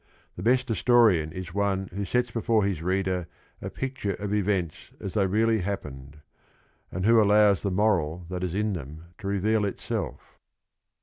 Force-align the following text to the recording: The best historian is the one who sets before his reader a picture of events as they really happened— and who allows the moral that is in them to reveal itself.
The 0.35 0.41
best 0.41 0.67
historian 0.67 1.31
is 1.31 1.45
the 1.49 1.53
one 1.53 1.85
who 1.93 2.05
sets 2.05 2.31
before 2.31 2.63
his 2.65 2.81
reader 2.81 3.27
a 3.61 3.69
picture 3.69 4.15
of 4.15 4.33
events 4.33 4.89
as 4.99 5.13
they 5.13 5.27
really 5.27 5.59
happened— 5.59 6.21
and 6.91 7.05
who 7.05 7.21
allows 7.21 7.61
the 7.61 7.69
moral 7.69 8.25
that 8.29 8.43
is 8.43 8.55
in 8.55 8.73
them 8.73 9.03
to 9.19 9.27
reveal 9.27 9.63
itself. 9.63 10.39